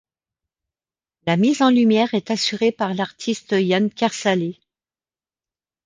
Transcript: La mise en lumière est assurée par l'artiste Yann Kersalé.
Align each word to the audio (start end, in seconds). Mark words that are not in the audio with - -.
La 1.27 1.37
mise 1.37 1.61
en 1.61 1.69
lumière 1.69 2.15
est 2.15 2.31
assurée 2.31 2.71
par 2.71 2.95
l'artiste 2.95 3.51
Yann 3.51 3.91
Kersalé. 3.91 4.59